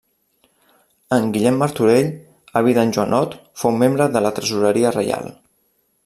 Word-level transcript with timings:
En 1.17 1.27
Guillem 1.33 1.59
Martorell, 1.63 2.09
avi 2.61 2.75
d'en 2.77 2.93
Joanot, 2.97 3.35
fou 3.65 3.75
membre 3.83 4.09
de 4.17 4.23
la 4.29 4.33
tresoreria 4.39 4.95
reial. 4.97 5.29